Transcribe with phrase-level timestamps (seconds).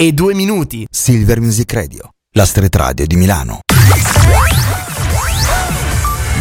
[0.00, 0.86] e due minuti.
[0.90, 3.60] Silver Music Radio, la street radio di Milano.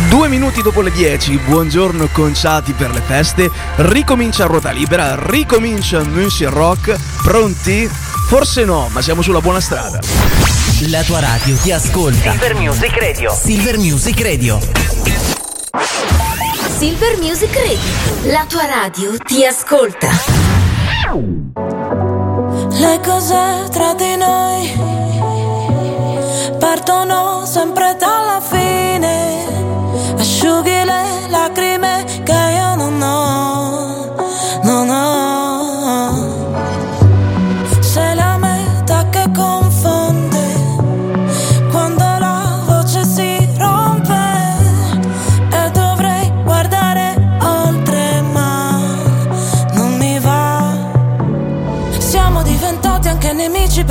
[0.08, 6.48] Due minuti dopo le 10, buongiorno conciati per le feste, ricomincia ruota libera, ricomincia Music
[6.48, 7.86] Rock, pronti?
[8.30, 10.00] Forse no, ma siamo sulla buona strada.
[10.88, 12.32] La tua radio ti ascolta.
[12.32, 13.34] Silver Music Radio.
[13.34, 14.60] Silver Music Radio.
[16.78, 18.32] Silver Music Radio.
[18.32, 20.08] La tua radio ti ascolta.
[22.80, 24.72] Le cose tra di noi
[26.58, 29.46] partono sempre dalla fine.
[30.18, 32.06] Asciughi le lacrime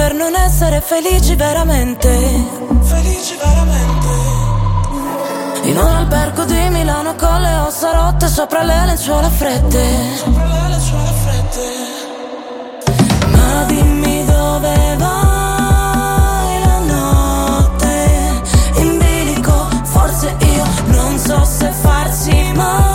[0.08, 2.08] per non essere felici veramente.
[2.80, 4.08] Felici veramente.
[5.64, 9.84] In un albergo di Milano con le ossa rotte sopra le lenzuola fredde.
[10.16, 11.66] Sopra le lenzuola fredde.
[13.36, 18.40] Ma dimmi dove vai la notte
[18.76, 19.68] in bilico.
[19.82, 22.87] Forse io non so se farsi male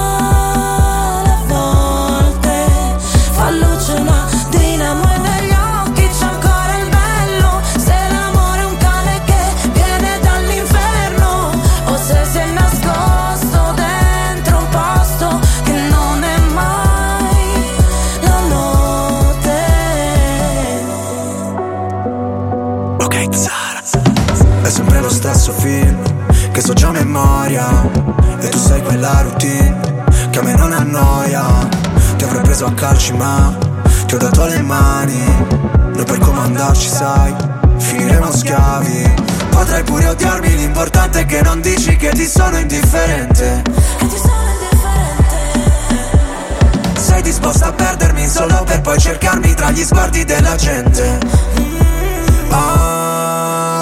[23.14, 23.80] Ok, Zara.
[24.64, 26.02] È sempre lo stesso film
[26.52, 27.68] che so già a memoria.
[28.40, 31.46] E tu sei quella routine che a me non annoia.
[32.18, 33.56] Ti avrei preso a calci, ma
[34.08, 35.24] ti ho dato le mani.
[35.94, 37.36] Noi per comandarci, sai,
[37.78, 39.14] finiremo schiavi.
[39.50, 43.62] Potrai pure odiarmi, l'importante è che non dici che ti sono indifferente.
[43.98, 45.30] Che ti sono indifferente.
[47.00, 51.20] Sei disposta a perdermi solo per poi cercarmi tra gli sguardi della gente.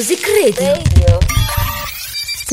[0.00, 1.18] Music Radio.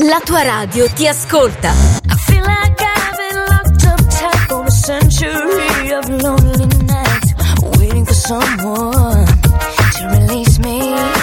[0.06, 1.70] La tua radio ti ascolta.
[1.70, 7.32] I feel like I've been locked up tight for a century of lonely nights,
[7.78, 11.17] waiting for someone to release me.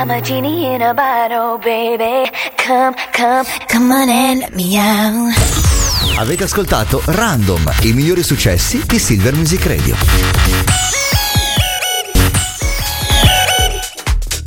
[0.00, 2.26] I'm a genie in a bottle, baby.
[2.56, 5.30] Come, come, come on and let me out.
[6.16, 9.94] Avete ascoltato Random, i migliori successi di Silver Music Radio.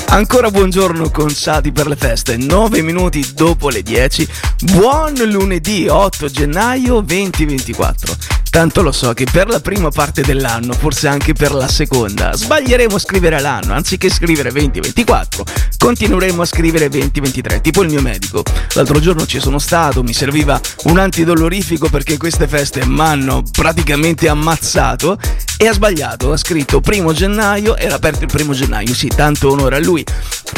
[0.08, 4.28] Ancora buongiorno conciati per le feste, 9 minuti dopo le 10.
[4.72, 8.33] Buon lunedì 8 gennaio 2024.
[8.54, 12.94] Tanto lo so che per la prima parte dell'anno, forse anche per la seconda, sbaglieremo
[12.94, 15.44] a scrivere l'anno, anziché scrivere 2024,
[15.80, 18.44] continueremo a scrivere 2023, tipo il mio medico.
[18.74, 24.30] L'altro giorno ci sono stato, mi serviva un antidolorifico perché queste feste mi hanno praticamente
[24.30, 25.18] ammazzato
[25.58, 29.78] e ha sbagliato, ha scritto primo gennaio, era aperto il primo gennaio, sì, tanto onore
[29.78, 30.06] a lui.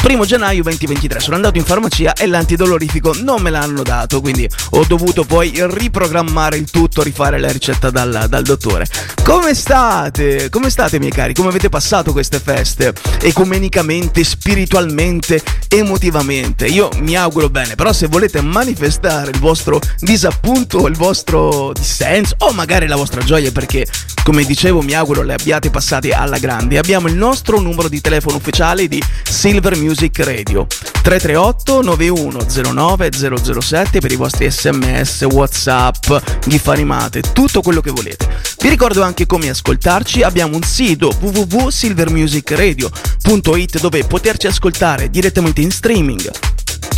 [0.02, 4.84] Primo gennaio 2023, sono andato in farmacia e l'antidolorifico non me l'hanno dato, quindi ho
[4.84, 8.86] dovuto poi riprogrammare il tutto, rifare la ricetta dal, dal dottore.
[9.22, 10.48] Come state?
[10.50, 11.34] Come state miei cari?
[11.34, 12.92] Come avete passato queste feste?
[13.20, 16.66] Ecumenicamente, spiritualmente, emotivamente?
[16.66, 22.52] Io mi auguro bene, però se volete manifestare il vostro disappunto, il vostro dissenso o
[22.52, 23.86] magari la vostra gioia perché
[24.22, 28.36] come dicevo mi auguro le abbiate passate alla grande, abbiamo il nostro numero di telefono
[28.36, 30.66] ufficiale di Silver Music Radio
[31.02, 33.10] 338 9109
[33.60, 36.12] 007 per i vostri sms, whatsapp,
[36.46, 38.28] gif animate, tutto quello che volete.
[38.60, 46.30] Vi ricordo anche come ascoltarci, abbiamo un sito www.silvermusicradio.it dove poterci ascoltare direttamente in streaming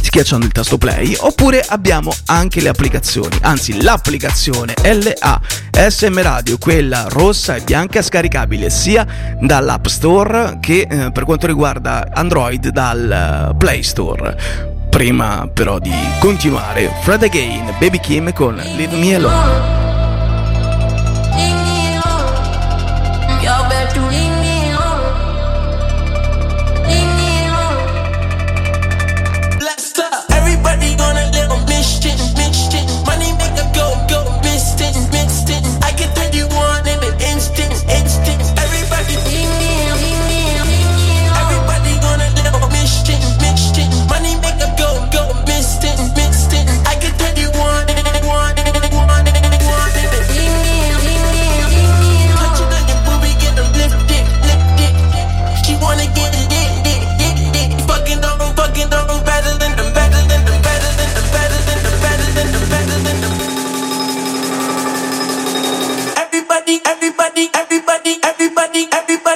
[0.08, 7.06] schiacciando il tasto play oppure abbiamo anche le applicazioni anzi l'applicazione LA SM Radio quella
[7.08, 9.06] rossa e bianca scaricabile sia
[9.38, 14.66] dall'App Store che eh, per quanto riguarda Android dal eh, Play Store.
[14.88, 19.87] Prima però di continuare Fred Again Baby Kim con Leave Me Alone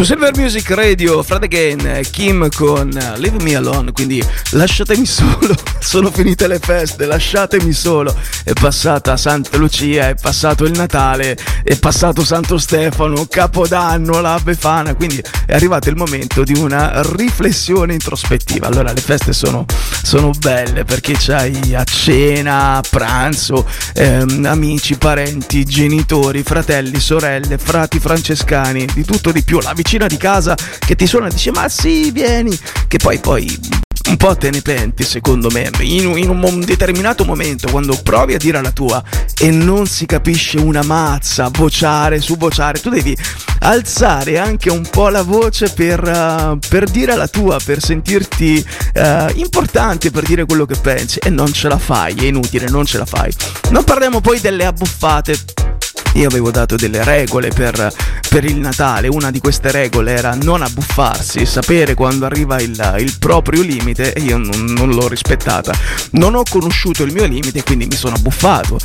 [0.00, 6.10] Su Silver Music Radio, Fred Again, Kim con Leave Me Alone, quindi lasciatemi solo, sono
[6.10, 8.16] finite le feste, lasciatemi solo.
[8.42, 14.94] È passata Santa Lucia, è passato il Natale, è passato Santo Stefano, Capodanno, la Befana,
[14.94, 18.68] quindi è arrivato il momento di una riflessione introspettiva.
[18.68, 19.66] Allora le feste sono,
[20.02, 27.98] sono belle perché c'hai a cena, a pranzo, ehm, amici, parenti, genitori, fratelli, sorelle, frati
[28.00, 29.60] francescani, di tutto di più.
[29.60, 32.56] La vicina di casa che ti suona e dice ma sì, vieni,
[32.86, 33.58] che poi poi
[34.08, 38.38] un po' te ne penti secondo me in, in un determinato momento quando provi a
[38.38, 39.02] dire la tua
[39.36, 43.16] e non si capisce una mazza vociare su vociare tu devi
[43.60, 49.38] alzare anche un po' la voce per, uh, per dire la tua per sentirti uh,
[49.38, 52.98] importante per dire quello che pensi e non ce la fai è inutile non ce
[52.98, 53.32] la fai.
[53.70, 55.36] Non parliamo poi delle abbuffate
[56.14, 57.92] io avevo dato delle regole per,
[58.28, 63.16] per, il Natale, una di queste regole era non abbuffarsi, sapere quando arriva il, il
[63.18, 65.72] proprio limite e io non, non, l'ho rispettata.
[66.12, 68.78] Non ho conosciuto il mio limite quindi mi sono abbuffato.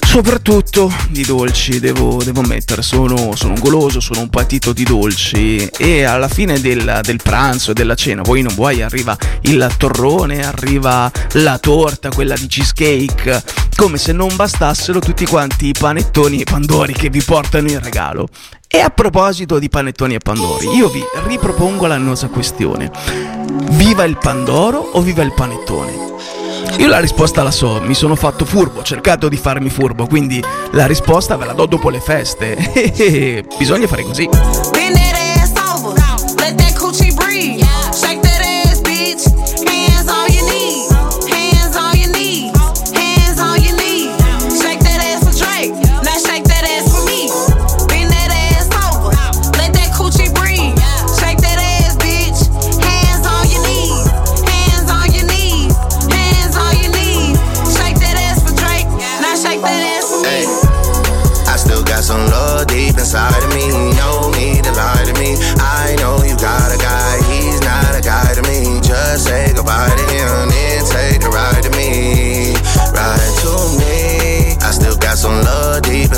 [0.00, 5.64] Soprattutto di dolci, devo, devo ammettere, sono, sono, un goloso, sono un patito di dolci
[5.64, 10.44] e alla fine del, del pranzo e della cena, poi non vuoi, arriva il torrone,
[10.44, 13.42] arriva la torta, quella di cheesecake,
[13.76, 18.28] come se non bastassero tutti quanti i panettoni e pandori che vi portano in regalo.
[18.68, 22.90] E a proposito di panettoni e pandori, io vi ripropongo l'annosa questione.
[23.72, 26.41] Viva il pandoro o viva il panettone?
[26.78, 30.42] Io la risposta la so, mi sono fatto furbo, ho cercato di farmi furbo, quindi
[30.72, 33.44] la risposta ve la do dopo le feste.
[33.58, 34.28] Bisogna fare così.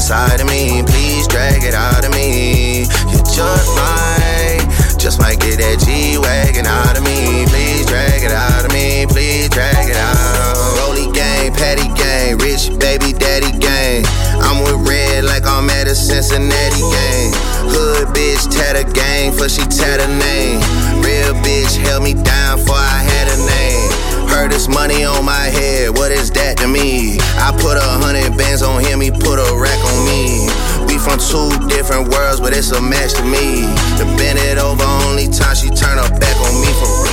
[0.04, 0.82] Inside of me.
[0.84, 2.80] Please drag it out of me.
[3.08, 4.60] You just might,
[5.00, 7.48] just might get that G wagon out of me.
[7.48, 9.06] Please drag it out of me.
[9.08, 10.76] Please drag it out.
[10.76, 14.04] Rolly gang, patty gang, rich baby daddy gang.
[14.44, 17.32] I'm with red like I'm at a Cincinnati game.
[17.72, 20.60] Hood bitch, tatter gang, for she tatter name.
[21.00, 24.13] Real bitch held me down for I had a name.
[24.34, 27.18] This money on my head, what is that to me?
[27.38, 30.46] I put a hundred bands on him, he put a rack on me.
[30.86, 33.66] We from two different worlds, but it's a match to me.
[33.98, 37.03] To bend it over, only time she turn her back on me for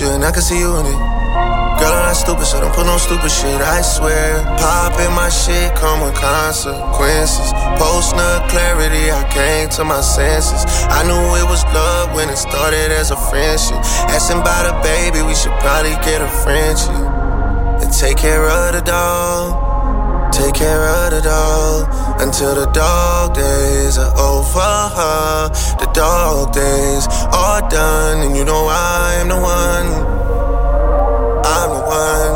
[0.00, 1.00] the future and I can see you in it.
[1.80, 4.44] Girl, I'm not stupid, so don't put no stupid shit, I swear.
[4.58, 7.52] Poppin' my shit come with consequences.
[7.80, 10.64] Post no clarity, I came to my senses.
[10.90, 13.80] I knew it was love when it started as a friendship.
[14.12, 17.00] Asking about a baby, we should probably get a friendship.
[17.80, 19.70] And take care of the dog.
[20.32, 21.88] Take care of the dog
[22.20, 25.50] until the dog days are over.
[25.80, 29.88] The dog days are done, and you know I am the one.
[31.44, 32.34] I'm the one.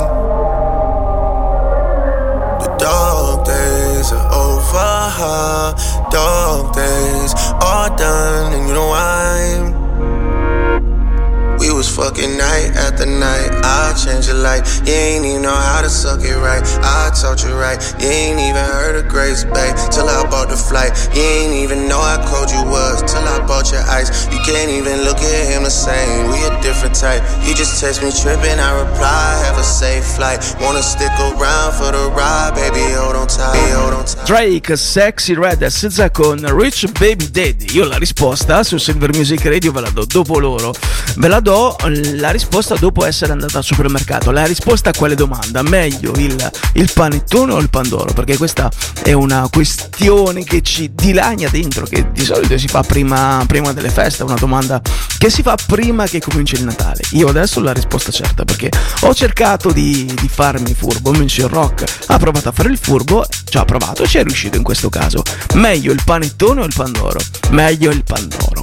[2.63, 5.75] The dog days are over.
[6.11, 9.24] Dog days are done, and you know I'm.
[11.95, 13.55] Fucking night after night.
[13.63, 14.83] I'll change your life.
[14.83, 16.59] You ain't even know how to suck it right.
[16.83, 17.79] I taught you right.
[18.03, 20.91] You ain't even heard of Grace Bay till I bought the flight.
[21.15, 24.27] You ain't even know how cold you was till I bought your ice.
[24.27, 26.35] You can't even look at him the same.
[26.35, 27.23] We different type.
[27.45, 28.59] You just text me tripping.
[28.59, 30.41] I reply, have a safe flight.
[30.61, 32.91] Wanna stick around for the ride, baby?
[32.97, 33.55] Hold on tight.
[33.77, 34.25] Hold on tight.
[34.27, 37.75] Drake, Sexy Red SZ con Rich Baby Daddy.
[37.75, 40.73] Io la risposta su Silver Music Radio ve la do dopo loro.
[41.17, 41.77] Ve la do
[42.15, 44.31] la risposta dopo essere andato al supermercato.
[44.31, 45.63] La risposta a quale domanda?
[45.63, 48.13] Meglio il, il panettone o il pandoro?
[48.15, 48.71] Perché questa
[49.03, 53.91] è una questione che ci dilania dentro, che di solito si fa prima, prima delle
[53.91, 54.81] feste, una domanda
[55.19, 57.03] che si fa prima che cominci il Natale.
[57.11, 61.13] Io adesso ho la risposta certa perché ho cercato di, di farmi furbo.
[61.13, 64.23] Invece il rock ha provato a fare il furbo, ci ha provato e ci è
[64.23, 65.23] riuscito in questo caso.
[65.55, 67.19] Meglio il panettone o il pandoro?
[67.51, 68.63] Meglio il pandoro.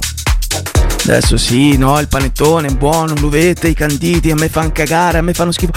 [1.04, 5.22] Adesso sì, no, il panettone è buono, l'uvette, i canditi, a me fanno cagare, a
[5.22, 5.72] me fanno schifo.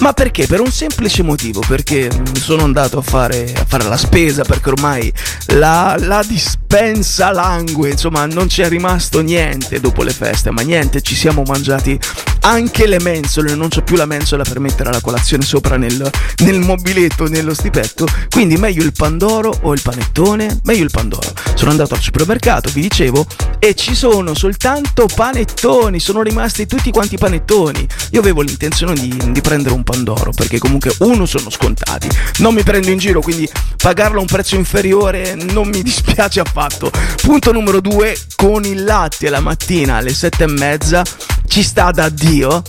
[0.00, 0.46] Ma perché?
[0.46, 5.12] Per un semplice motivo, perché sono andato a fare, a fare la spesa, perché ormai
[5.54, 11.14] la, la dispensa langue, insomma non c'è rimasto niente dopo le feste, ma niente, ci
[11.14, 11.98] siamo mangiati
[12.44, 16.60] anche le mensole, non c'è più la mensola per mettere la colazione sopra nel, nel
[16.60, 20.60] mobiletto, nello stipetto, quindi meglio il pandoro o il panettone?
[20.64, 21.32] Meglio il pandoro.
[21.54, 23.26] Sono andato al supermercato, vi dicevo,
[23.58, 27.86] e ci sono soltanto panettoni, sono rimasti tutti quanti panettoni.
[28.10, 32.62] Io avevo l'intenzione di, di prendere un pandoro, perché comunque uno sono scontati, non mi
[32.62, 36.90] prendo in giro, quindi pagarlo a un prezzo inferiore non mi dispiace affatto.
[37.22, 41.02] Punto numero due, con il latte la mattina alle sette e mezza
[41.46, 42.62] ci sta da Dio.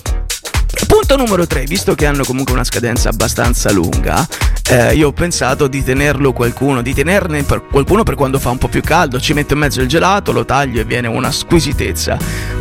[0.87, 4.27] Punto numero 3, visto che hanno comunque una scadenza abbastanza lunga,
[4.69, 8.59] eh, io ho pensato di tenerlo qualcuno, di tenerne per qualcuno per quando fa un
[8.59, 12.15] po' più caldo, ci metto in mezzo il gelato, lo taglio e viene una squisitezza.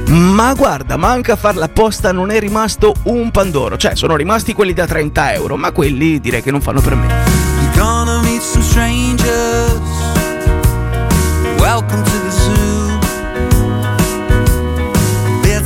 [0.06, 4.72] Ma guarda, manca a farla apposta, non è rimasto un pandoro, cioè sono rimasti quelli
[4.72, 7.06] da 30 euro, ma quelli direi che non fanno per me.
[7.08, 9.78] You're gonna meet some strangers.
[11.58, 12.13] Welcome to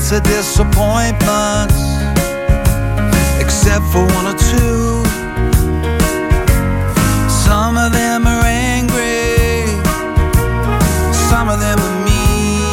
[0.08, 1.76] Bits of disappointments,
[3.38, 5.04] except for one or two.
[7.28, 9.66] Some of them are angry,
[11.28, 12.72] some of them are mean.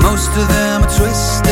[0.00, 1.45] Most of them are twisted,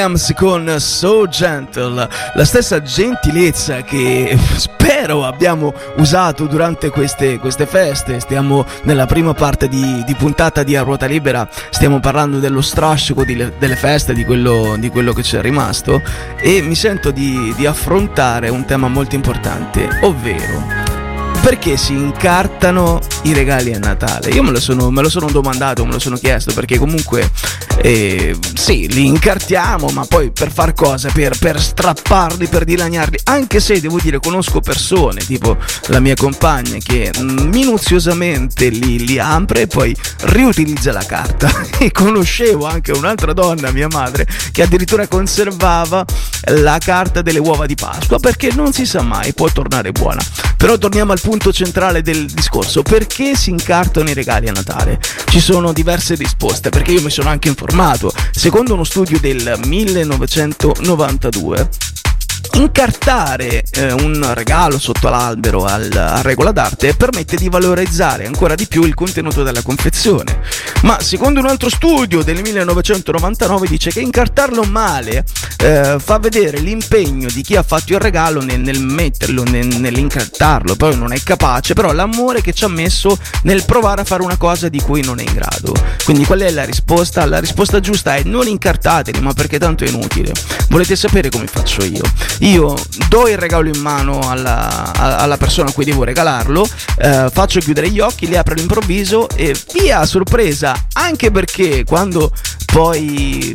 [0.00, 8.18] Williams con So Gentle, la stessa gentilezza che spero abbiamo usato durante queste, queste feste.
[8.18, 13.24] Stiamo nella prima parte di, di puntata di A Ruota Libera, stiamo parlando dello strascico
[13.24, 16.00] di- delle feste, di quello, di quello che c'è rimasto
[16.40, 20.88] e mi sento di, di affrontare un tema molto importante, ovvero
[21.42, 24.28] perché si incartano i regali a Natale?
[24.30, 27.30] Io me lo sono, me lo sono domandato, me lo sono chiesto, perché comunque
[27.78, 31.10] eh, sì, li incartiamo, ma poi per far cosa?
[31.10, 35.56] Per, per strapparli, per dilaniarli, anche se devo dire conosco persone, tipo
[35.86, 41.48] la mia compagna, che minuziosamente li, li apre e poi riutilizza la carta.
[41.80, 46.04] E conoscevo anche un'altra donna, mia madre, che addirittura conservava
[46.48, 50.20] la carta delle uova di Pasqua, perché non si sa mai, può tornare buona.
[50.58, 55.00] Però torniamo al punto centrale del discorso, perché si incartano i regali a Natale?
[55.24, 57.59] Ci sono diverse risposte, perché io mi sono anche informato.
[58.30, 61.68] Secondo uno studio del 1992,
[62.54, 68.66] Incartare eh, un regalo sotto l'albero al- a regola d'arte permette di valorizzare ancora di
[68.66, 70.40] più il contenuto della confezione.
[70.82, 75.24] Ma secondo un altro studio del 1999 dice che incartarlo male
[75.58, 80.76] eh, fa vedere l'impegno di chi ha fatto il regalo nel, nel metterlo, nel- nell'incartarlo.
[80.76, 84.36] Poi non è capace, però l'amore che ci ha messo nel provare a fare una
[84.36, 85.74] cosa di cui non è in grado.
[86.04, 87.24] Quindi qual è la risposta?
[87.26, 90.32] La risposta giusta è non incartateli, ma perché tanto è inutile.
[90.68, 92.02] Volete sapere come faccio io?
[92.38, 92.74] Io
[93.08, 96.66] do il regalo in mano alla, alla persona a cui devo regalarlo,
[96.98, 102.32] eh, faccio chiudere gli occhi, li apro all'improvviso e via, sorpresa, anche perché quando
[102.72, 103.54] poi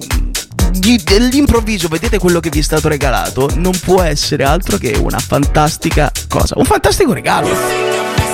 [1.03, 6.11] dell'improvviso vedete quello che vi è stato regalato, non può essere altro che una fantastica
[6.27, 8.24] cosa, un fantastico regalo.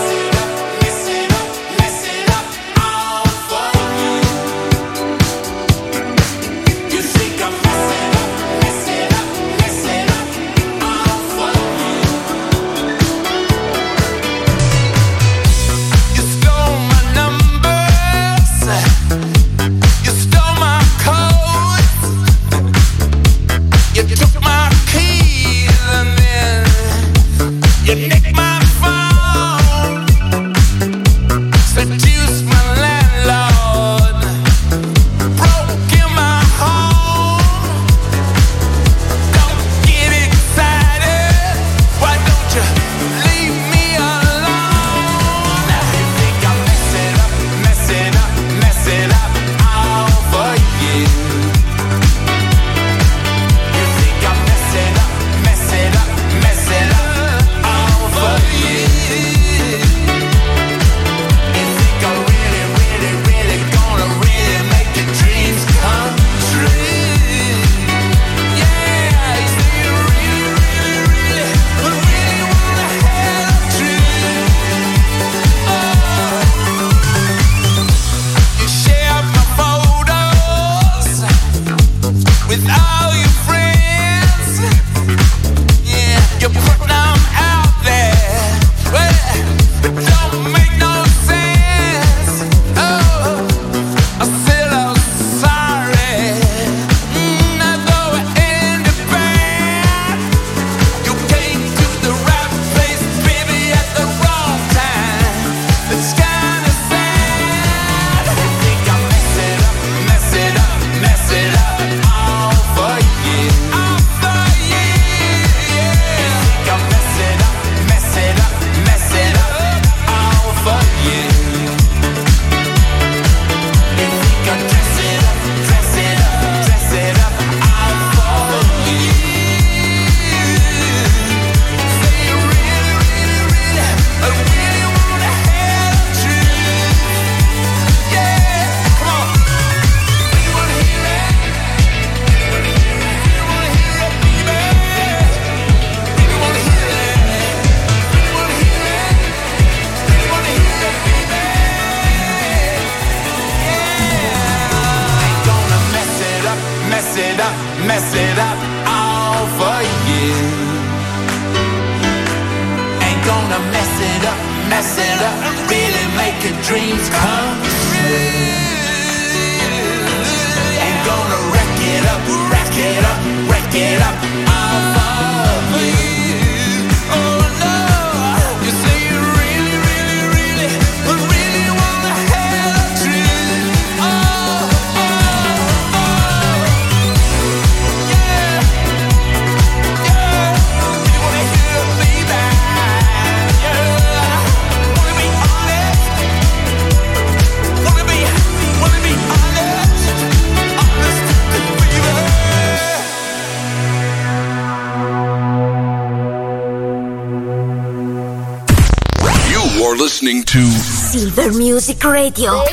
[212.02, 212.64] Music Radio.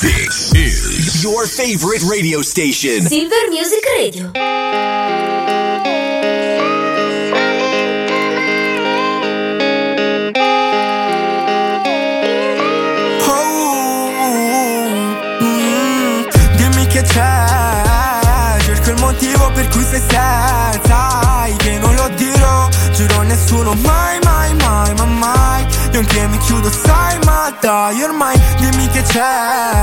[0.00, 3.02] This is your favorite radio station.
[3.02, 4.30] Silver Music Radio.
[15.42, 16.24] Mm,
[16.56, 22.68] Dimmi che c'è Cerco il motivo per cui sei senza Sai che non lo dirò
[22.92, 28.02] Giuro a nessuno mai mai mai ma mai Io anche mi chiudo sai ma dai
[28.02, 29.82] ormai Dimmi che c'è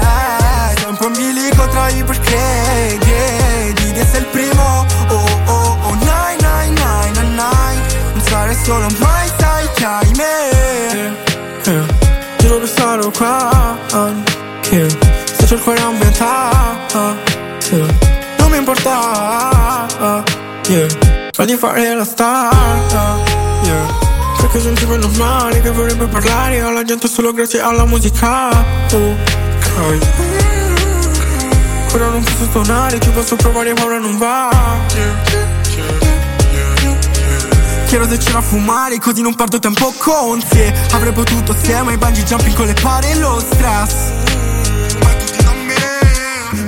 [0.78, 5.78] Sei un po' in bilico tra i perché Chiedi di essere il primo Oh oh
[5.84, 7.82] oh nine nine nine nine
[8.14, 10.50] Non sarei solo mai sai che hai me
[11.64, 11.86] Eh,
[12.38, 13.78] Giuro che sarò qua
[14.62, 17.16] Che se c'è il cuore ambientato.
[18.38, 19.86] Non mi importa
[20.68, 20.88] yeah.
[21.32, 22.54] Fagli fare la star
[23.64, 24.07] yeah.
[24.58, 28.50] Un tipo normale che vorrebbe parlare alla gente solo grazie alla musica.
[28.50, 29.98] Ok.
[31.94, 34.50] Ora non posso suonare, ci posso provare ma ora non va.
[37.86, 40.74] Chiedo se c'era a fumare così non perdo tempo con te.
[40.92, 44.17] Avrei potuto assieme ai bungee jumping con le pare lo stress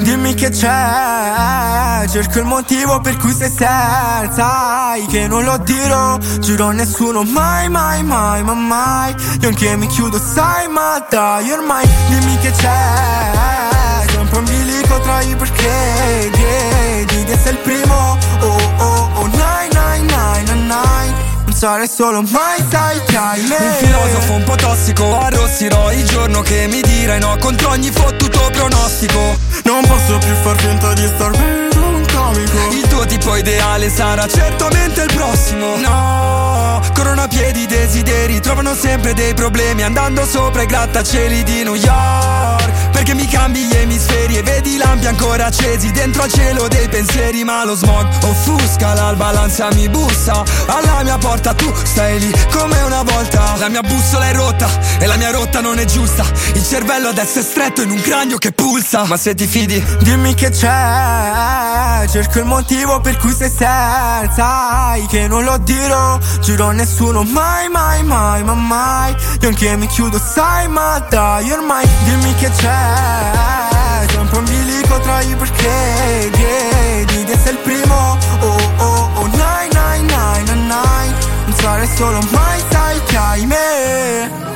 [0.09, 4.33] Dimmi che c'è Cerco il motivo per cui sei senza.
[4.33, 9.13] Sai che non lo dirò Giuro a nessuno mai mai mai ma mai.
[9.39, 14.07] Io anche mi chiudo sai ma dai ormai Dimmi che c'è.
[14.07, 18.17] Sei un bilico tra i perché Chiedi di essere il primo.
[18.39, 20.05] Oh oh oh nine nine
[20.45, 23.57] nine nine sarei solo mai sai che hai me.
[23.57, 27.91] Un filosofo un po' tossico Arrossirò il giorno che mi dirai no Contro ogni
[28.29, 29.37] fottuto pronostico.
[29.63, 32.71] Non posso più far finta di star bene un comico.
[32.71, 35.77] Il tuo tipo ideale sarà certamente il prossimo.
[35.77, 36.48] No,
[36.93, 39.83] corrono a piedi i desideri Trovano sempre dei problemi.
[39.83, 44.77] Andando sopra i grattacieli di New York Perché mi cambi gli emisferi E vedi i
[44.77, 47.43] lampi ancora accesi Dentro al cielo dei pensieri.
[47.43, 50.43] Ma lo smog offusca l'alba L'ansia mi bussa.
[50.67, 53.55] Alla mia porta tu stai lì come una volta.
[53.57, 54.67] La mia bussola è rotta
[54.99, 56.23] E la mia rotta non è giusta.
[56.53, 59.05] Il cervello adesso è stretto in un cranio che pulsa.
[59.05, 62.07] Ma se ti fidi Dimmi che c'è.
[62.07, 64.29] Cerco il motivo per cui sei senza.
[64.35, 69.15] Sai che non lo dirò Giuro nessuno mai mai mai ma mai.
[69.41, 74.07] Io anche mi chiudo sai ma dai ormai Dimmi che c'è.
[74.07, 78.17] Sei un po' in bilico tra i perché Chiedi di essere il primo.
[78.41, 84.47] Oh oh oh nine nine nine nine Non sarei solo mai sai che hai me.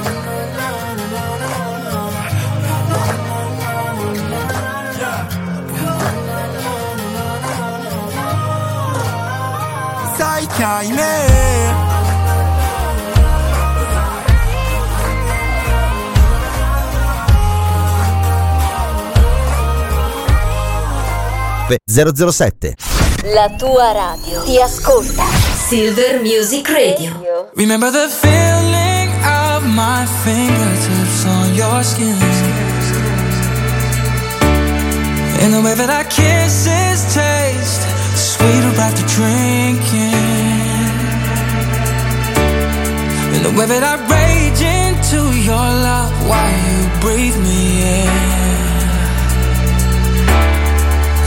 [10.15, 11.62] Sai che hai me
[21.86, 22.76] 007.
[23.34, 25.23] La tua radio ti ascolta.
[25.67, 27.49] Silver Music Radio.
[27.56, 32.17] Remember the feeling of my fingertips on your skin.
[35.41, 37.84] And the way that our kisses taste
[38.15, 40.13] sweeter after drinking.
[43.36, 48.33] And the way that I rage into your love while you breathe me in.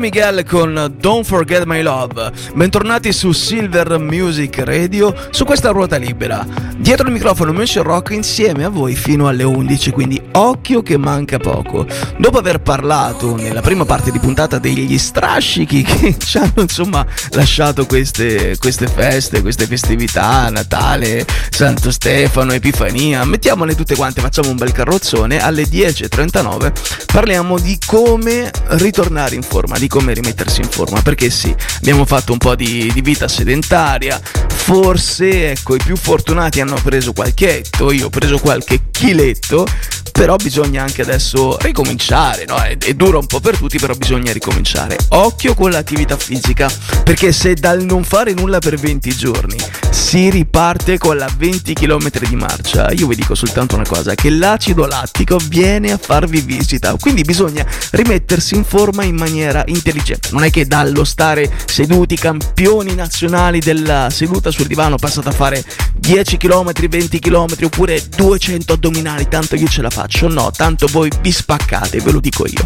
[0.00, 2.32] Miguel con Don't Forget My Love.
[2.54, 6.42] Bentornati su Silver Music Radio su questa ruota libera.
[6.78, 11.36] Dietro il microfono Monsieur Rock insieme a voi fino alle 11, quindi occhio che manca
[11.36, 11.86] poco.
[12.16, 17.84] Dopo aver parlato nella prima parte di puntata degli strascichi che ci hanno insomma lasciato
[17.84, 24.72] queste, queste feste, queste festività, Natale, Santo Stefano, Epifania, mettiamole tutte quante, facciamo un bel
[24.72, 26.72] carrozzone, alle 10.39
[27.12, 32.30] parliamo di come ritornare in forma, di come rimettersi in forma, perché sì, abbiamo fatto
[32.30, 37.90] un po' di, di vita sedentaria, forse ecco i più fortunati hanno preso qualche etto,
[37.90, 39.66] io ho preso qualche chiletto,
[40.12, 42.56] però bisogna anche adesso ricominciare, no?
[42.56, 44.96] È, è duro un po' per tutti, però bisogna ricominciare.
[45.08, 46.70] Occhio con l'attività fisica,
[47.04, 49.56] perché se dal non fare nulla per 20 giorni
[49.90, 54.30] si riparte con la 20 km di marcia, io vi dico soltanto una cosa, che
[54.30, 60.28] l'acido lattico viene a farvi visita, quindi bisogna rimettersi in forma in maniera intelligente.
[60.32, 65.64] Non è che dallo stare seduti campioni nazionali della seduta sul divano passate a fare
[65.94, 69.99] 10 km, 20 km oppure 200 addominali, tanto io ce la faccio.
[70.28, 72.64] No, tanto voi vi spaccate, ve lo dico io.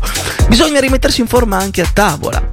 [0.48, 2.52] Bisogna rimettersi in forma anche a tavola.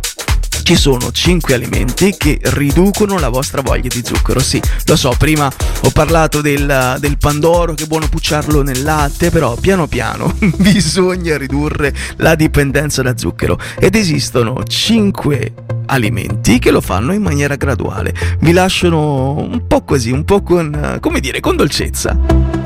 [0.63, 4.39] Ci sono 5 alimenti che riducono la vostra voglia di zucchero.
[4.39, 5.51] Sì, lo so, prima
[5.81, 11.37] ho parlato del, del pandoro, che è buono pucciarlo nel latte, però piano piano bisogna
[11.37, 13.59] ridurre la dipendenza da zucchero.
[13.79, 15.53] Ed esistono 5
[15.87, 18.13] alimenti che lo fanno in maniera graduale.
[18.39, 22.60] Vi lasciano un po' così, un po' con, come dire, con dolcezza.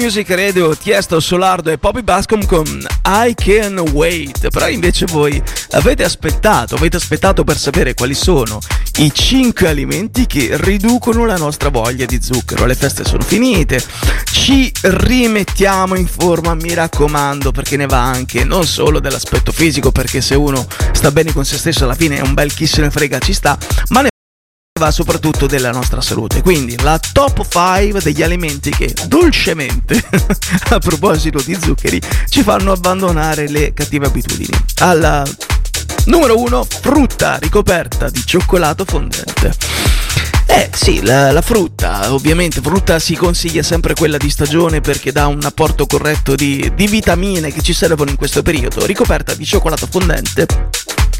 [0.00, 2.64] Music Radio, Tiesto, Solardo e Poppy Bascom con
[3.04, 4.48] I Can Wait.
[4.48, 5.40] Però invece voi
[5.72, 8.60] avete aspettato, avete aspettato per sapere quali sono
[8.96, 12.64] i 5 alimenti che riducono la nostra voglia di zucchero.
[12.64, 13.84] Le feste sono finite,
[14.32, 20.22] ci rimettiamo in forma, mi raccomando, perché ne va anche non solo dell'aspetto fisico, perché
[20.22, 22.90] se uno sta bene con se stesso alla fine è un bel chi se ne
[22.90, 24.09] frega, ci sta, ma ne
[24.80, 26.40] va soprattutto della nostra salute.
[26.40, 30.02] Quindi la top 5 degli alimenti che dolcemente,
[30.70, 32.00] a proposito di zuccheri,
[32.30, 34.56] ci fanno abbandonare le cattive abitudini.
[34.78, 35.22] Alla
[36.06, 39.52] numero 1, frutta ricoperta di cioccolato fondente.
[40.46, 45.26] Eh sì, la, la frutta, ovviamente, frutta si consiglia sempre quella di stagione perché dà
[45.26, 49.86] un apporto corretto di, di vitamine che ci servono in questo periodo, ricoperta di cioccolato
[49.86, 50.46] fondente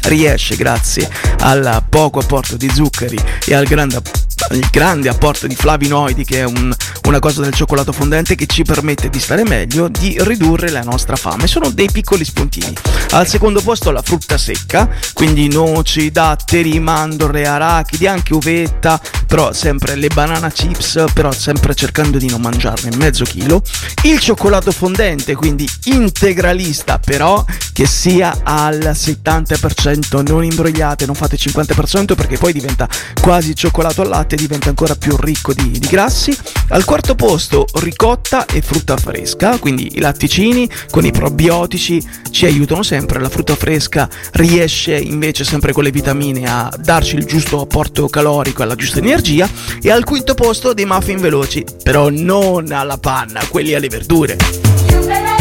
[0.03, 4.01] riesce grazie al poco apporto di zuccheri e al grande,
[4.49, 6.73] al grande apporto di flavinoidi che è un-
[7.05, 11.15] una cosa del cioccolato fondente che ci permette di stare meglio, di ridurre la nostra
[11.15, 11.47] fame.
[11.47, 12.73] Sono dei piccoli spuntini.
[13.11, 19.95] Al secondo posto la frutta secca, quindi noci, datteri, mandorle, arachidi, anche uvetta, però sempre
[19.95, 23.61] le banana chips, però sempre cercando di non mangiarne mezzo chilo.
[24.03, 32.15] Il cioccolato fondente, quindi integralista, però che sia al 70%, non imbrogliate, non fate 50%
[32.15, 32.87] perché poi diventa
[33.21, 36.35] quasi cioccolato al latte, diventa ancora più ricco di, di grassi.
[36.69, 42.01] Al quarto posto ricotta e frutta fresca, quindi i latticini con i probiotici
[42.31, 47.25] ci aiutano sempre, la frutta fresca riesce invece sempre con le vitamine a darci il
[47.25, 49.49] giusto apporto calorico e la giusta energia
[49.81, 55.40] e al quinto posto dei muffin veloci, però non alla panna, quelli alle verdure.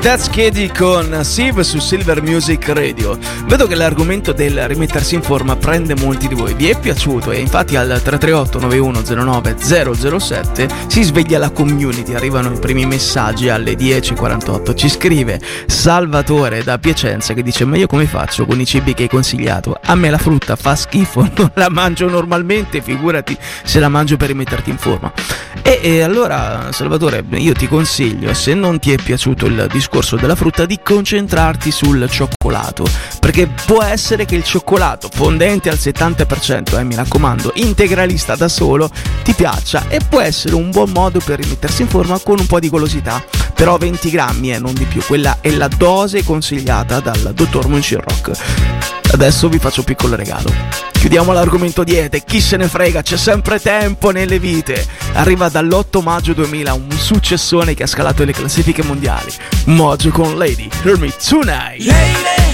[0.00, 3.18] That's Kiddy con Siv su Silver Music Radio.
[3.44, 6.54] Vedo che l'argomento del rimettersi in forma prende molti di voi.
[6.54, 7.32] Vi è piaciuto?
[7.32, 13.74] E infatti al 338 9109 007 si sveglia la community, arrivano i primi messaggi alle
[13.74, 14.74] 10.48.
[14.74, 19.02] Ci scrive Salvatore da Piacenza che dice: Ma io come faccio con i cibi che
[19.02, 19.78] hai consigliato?
[19.84, 24.28] A me la frutta fa schifo, non la mangio normalmente, figurati se la mangio per
[24.28, 25.12] rimetterti in forma.
[25.60, 30.36] E, e allora, Salvatore, io ti consiglio, se non ti è piaciuto il discorso della
[30.36, 32.86] frutta, di concentrarti sul cioccolato.
[33.18, 38.88] Perché può essere che il cioccolato fondente al 70%, eh, mi raccomando, integralista da solo,
[39.22, 42.60] ti piaccia e può essere un buon modo per rimettersi in forma con un po'
[42.60, 43.22] di golosità.
[43.54, 48.99] Però 20 grammi e non di più, quella è la dose consigliata dal dottor Muncirrock.
[49.12, 50.52] Adesso vi faccio un piccolo regalo.
[50.92, 54.86] Chiudiamo l'argomento diete, chi se ne frega, c'è sempre tempo nelle vite.
[55.14, 59.32] Arriva dall'8 maggio 2000 un successone che ha scalato le classifiche mondiali.
[59.64, 61.86] Mojo con Lady, Hear Me Tonight.
[61.86, 62.49] Hear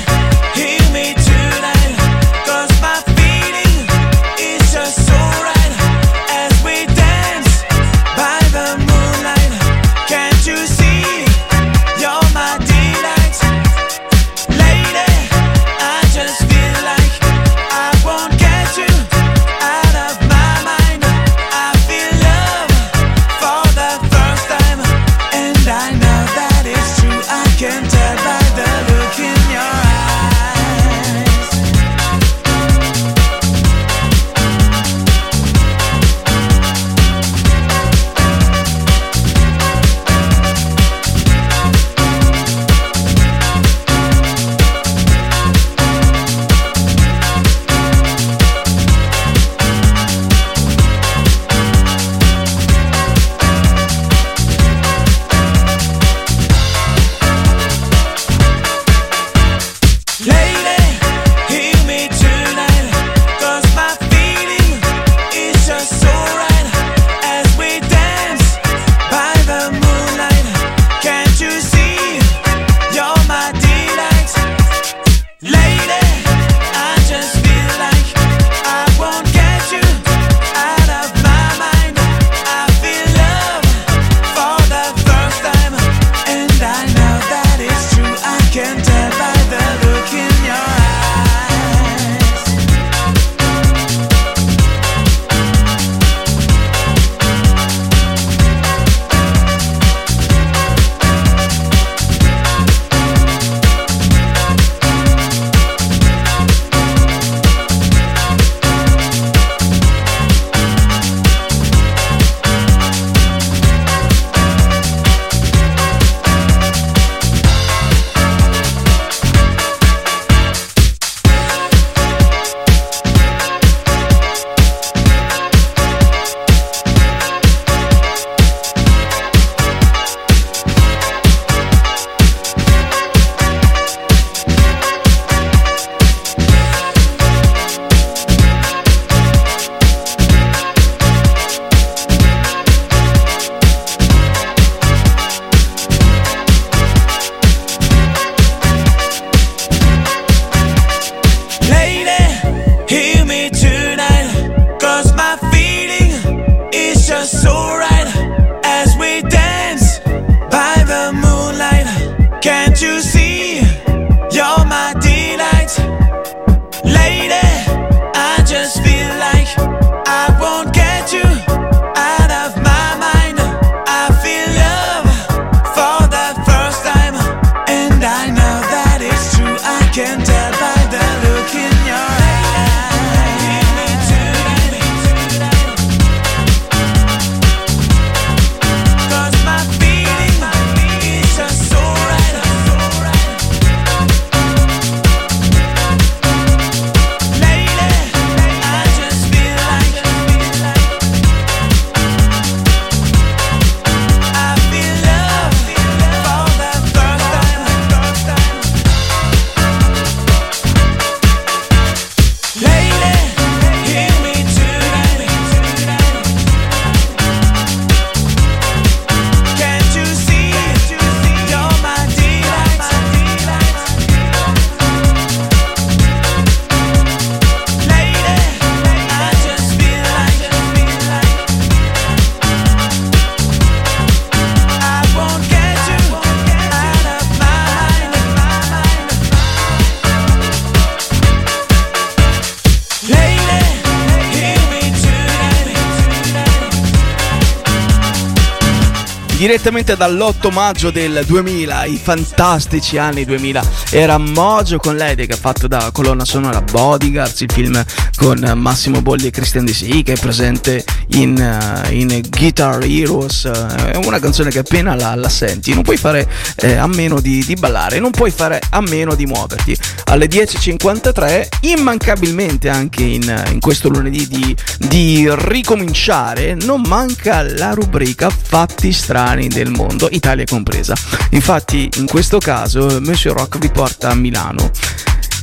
[249.56, 255.38] Direttamente dall'8 maggio del 2000, i fantastici anni 2000, era Mojo con Lady che ha
[255.38, 257.82] fatto da colonna sonora Bodyguards, il film
[258.16, 260.02] con Massimo Bolli e Christian D.C.
[260.02, 265.14] che è presente in, eh, in Guitar Heroes, eh, è una canzone che appena la,
[265.14, 268.82] la senti non puoi fare eh, a meno di, di ballare, non puoi fare a
[268.82, 269.74] meno di muoverti.
[270.04, 278.28] Alle 10.53, immancabilmente anche in, in questo lunedì di, di ricominciare, non manca la rubrica
[278.28, 280.94] Fatti strani del mondo, Italia compresa.
[281.30, 284.70] Infatti, in questo caso, Monsieur Rock vi porta a Milano.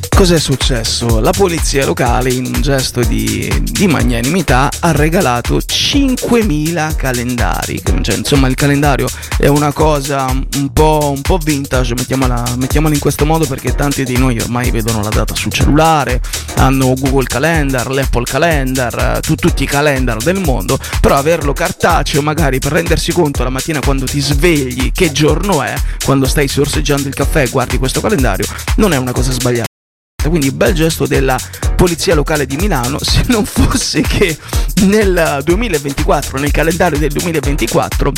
[0.09, 1.19] Cos'è successo?
[1.19, 7.81] La polizia locale, in un gesto di, di magnanimità, ha regalato 5.000 calendari.
[8.01, 12.99] Cioè, insomma, il calendario è una cosa un po', un po' vintage, mettiamola, mettiamola in
[12.99, 16.21] questo modo, perché tanti di noi ormai vedono la data sul cellulare,
[16.55, 22.59] hanno Google Calendar, l'Apple Calendar, tu- tutti i calendar del mondo, però averlo cartaceo, magari
[22.59, 25.73] per rendersi conto la mattina quando ti svegli che giorno è,
[26.05, 28.45] quando stai sorseggiando il caffè e guardi questo calendario,
[28.77, 29.72] non è una cosa sbagliata.
[30.29, 31.37] Quindi bel gesto della
[31.75, 34.37] polizia locale di Milano, se non fosse che
[34.83, 38.11] nel 2024, nel calendario del 2024,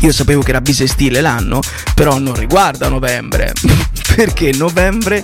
[0.00, 1.60] io sapevo che era bisestile l'anno,
[1.94, 3.52] però non riguarda novembre,
[4.14, 5.22] perché novembre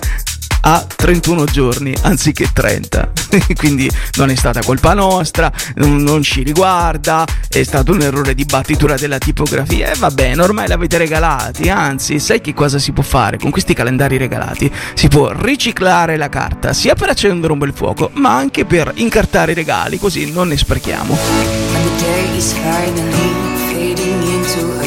[0.67, 3.11] ha 31 giorni anziché 30,
[3.55, 8.95] quindi non è stata colpa nostra, non, ci riguarda, è stato un errore di battitura
[8.97, 13.37] della tipografia e va bene, ormai l'avete regalati, anzi sai che cosa si può fare
[13.37, 14.71] con questi calendari regalati?
[14.95, 19.51] Si può riciclare la carta, sia per accendere un bel fuoco, ma anche per incartare
[19.51, 21.17] i regali, così non ne sprechiamo.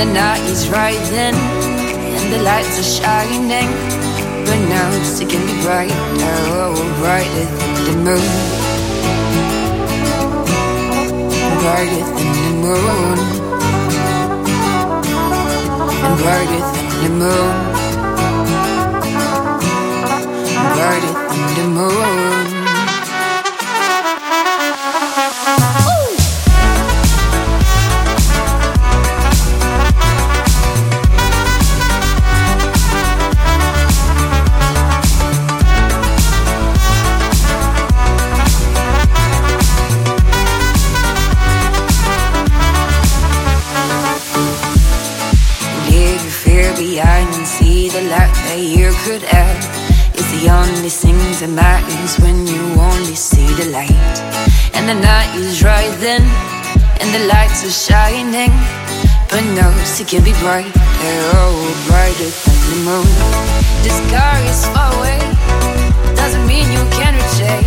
[0.00, 3.68] The night is rising, and the lights are shining.
[4.46, 5.94] But now it can be brighter,
[6.56, 7.44] oh, brighter
[7.84, 8.24] than the moon.
[11.60, 13.18] Brighter than the moon.
[16.06, 17.80] And brighter than the moon.
[20.76, 22.59] brighter than the moon.
[48.00, 49.60] See the light that you could have.
[50.14, 53.92] It's the only thing that matters when you only see the light.
[54.74, 56.24] And the night is rising,
[57.00, 58.52] and the lights are shining.
[59.28, 59.68] But no,
[60.00, 60.72] it can be brighter,
[61.36, 61.54] oh,
[61.86, 63.10] brighter than the moon.
[63.84, 65.20] The sky is far away,
[66.16, 67.64] doesn't mean you can't reach it.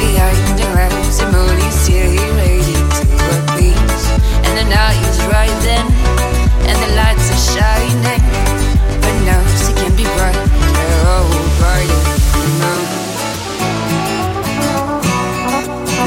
[0.00, 3.04] Behind the clouds, the moon is here, ready to
[3.38, 4.04] appease.
[4.46, 5.86] And the night is rising,
[6.68, 7.91] and the lights are shining.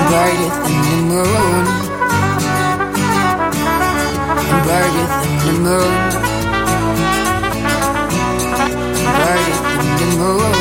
[0.07, 1.65] Brighter than the moon.
[4.65, 5.93] Brighter than the moon.
[9.17, 10.54] Brighter than the moon.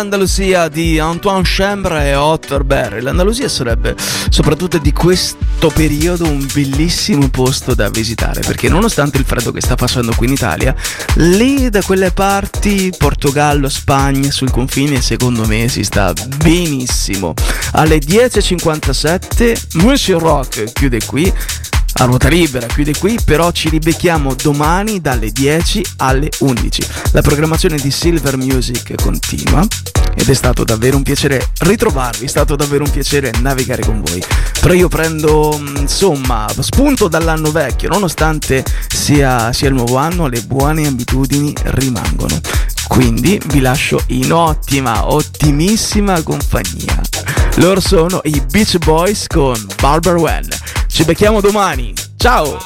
[0.00, 3.02] l'Andalusia di Antoine Chambre e Otto Berry.
[3.02, 3.94] L'Andalusia sarebbe,
[4.30, 9.76] soprattutto di questo periodo, un bellissimo posto da visitare perché, nonostante il freddo che sta
[9.76, 10.74] facendo qui in Italia,
[11.16, 17.34] lì da quelle parti, Portogallo, Spagna, sul confine, secondo me si sta benissimo.
[17.72, 21.30] Alle 10.57, Monsieur Rock chiude qui.
[22.00, 26.82] A ruota libera, chiude qui, però ci ribecchiamo domani dalle 10 alle 11.
[27.12, 29.66] La programmazione di Silver Music continua
[30.14, 34.24] ed è stato davvero un piacere ritrovarvi, è stato davvero un piacere navigare con voi.
[34.62, 40.40] Però io prendo, mm, insomma, spunto dall'anno vecchio, nonostante sia, sia il nuovo anno, le
[40.40, 42.40] buone abitudini rimangono.
[42.88, 46.98] Quindi vi lascio in ottima, ottimissima compagnia.
[47.56, 50.48] Loro sono i Beach Boys con Barber Wen.
[50.90, 51.92] Ci becchiamo domani.
[52.16, 52.58] Ciao.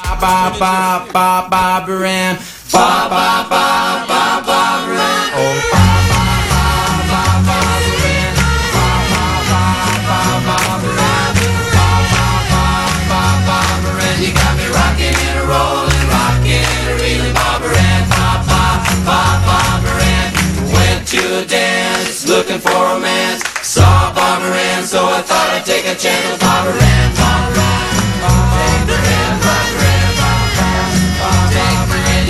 [22.27, 23.43] looking for romance.
[23.61, 27.05] Saw Barbara Ann, so I thought I'd take a chance with Barbara Ann.